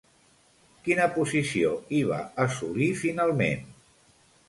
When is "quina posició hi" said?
0.87-2.01